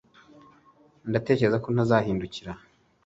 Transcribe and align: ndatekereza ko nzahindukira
ndatekereza 1.09 1.57
ko 1.63 1.67
nzahindukira 1.75 2.51